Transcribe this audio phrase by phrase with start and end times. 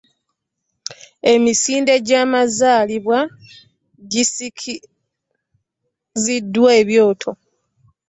[1.33, 3.19] Emisinde gy'amazaalibwa
[4.11, 7.31] gisikiziddwa ebyoto